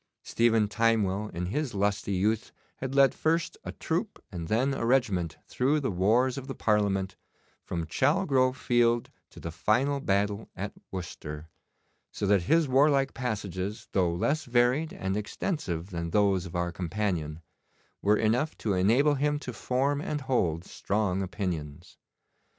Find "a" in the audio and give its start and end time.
3.63-3.71, 4.73-4.83